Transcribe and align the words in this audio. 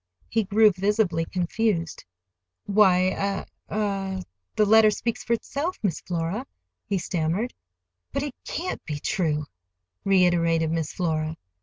He 0.29 0.45
grew 0.45 0.71
visibly 0.71 1.25
confused. 1.25 2.05
"Why—er—ah—the 2.65 4.65
letter 4.65 4.89
speaks 4.89 5.23
for 5.23 5.33
itself 5.33 5.77
Miss 5.83 6.01
Flora," 6.01 6.47
he 6.87 6.97
stammered. 6.97 7.53
"But 8.11 8.23
it 8.23 8.33
can't 8.43 8.83
be 8.83 8.99
true," 8.99 9.45
reiterated 10.03 10.71
Miss 10.71 10.91
Flora. 10.91 11.37